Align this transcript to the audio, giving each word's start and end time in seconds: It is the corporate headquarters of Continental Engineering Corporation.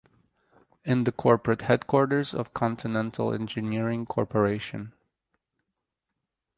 It 0.83 0.97
is 0.97 1.03
the 1.03 1.11
corporate 1.11 1.61
headquarters 1.61 2.33
of 2.33 2.55
Continental 2.55 3.31
Engineering 3.31 4.07
Corporation. 4.07 4.93